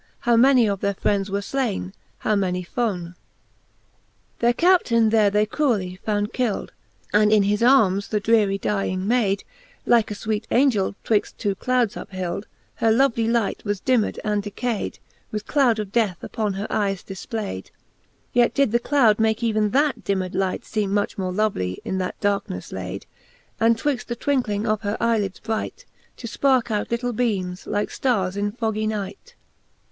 How 0.21 0.35
many 0.35 0.67
of 0.67 0.79
their 0.79 0.95
friends 0.95 1.29
were 1.29 1.43
flaine, 1.43 1.93
how 2.17 2.35
many 2.35 2.63
fone. 2.63 3.09
XXI. 3.09 3.13
Their 4.39 4.53
Canto 4.53 4.83
XL 4.87 4.89
the 4.89 5.09
Faerie 5.11 5.11
§lueene, 5.11 5.11
375 5.11 5.11
XXI. 5.11 5.11
Their 5.11 5.11
Captaine 5.11 5.11
there 5.11 5.29
they 5.29 5.45
cruelly 5.45 5.95
found 6.03 6.33
kild, 6.33 6.71
And 7.13 7.31
in 7.31 7.43
his 7.43 7.61
armes 7.61 8.07
the 8.07 8.19
dreary 8.19 8.57
dying 8.57 9.07
mayd, 9.07 9.43
Like 9.85 10.09
a 10.09 10.15
fweet 10.15 10.45
Angell 10.49 10.95
twixt 11.03 11.37
two 11.37 11.53
clouds 11.53 11.93
uphild: 11.95 12.45
Her 12.77 12.91
lovely 12.91 13.27
light 13.27 13.63
was 13.63 13.79
dimmed 13.79 14.19
and 14.23 14.41
decayd, 14.41 14.97
With 15.31 15.45
cloud 15.45 15.77
of 15.77 15.91
death 15.91 16.23
upon 16.23 16.53
her 16.53 16.65
eyes 16.71 17.03
difplayd; 17.03 17.69
Yet 18.33 18.55
did 18.55 18.71
the 18.71 18.79
cloud 18.79 19.19
make 19.19 19.43
even 19.43 19.69
that 19.69 20.03
dimmed 20.03 20.33
light 20.33 20.65
Seeme 20.65 20.91
much 20.93 21.19
more 21.19 21.31
lovely 21.31 21.79
in 21.85 21.99
that 21.99 22.19
darknefle 22.19 22.73
layd, 22.73 23.05
And 23.59 23.77
twixt 23.77 24.07
the 24.07 24.15
twinckling 24.15 24.65
of 24.67 24.81
her 24.81 24.97
eye 24.99 25.19
lids 25.19 25.39
bright, 25.39 25.85
To 26.17 26.25
fparke 26.27 26.71
out 26.71 26.89
litle 26.89 27.13
beames, 27.13 27.67
like 27.67 27.89
ftarres 27.89 28.35
in 28.35 28.51
foggie 28.51 28.87
night. 28.87 29.35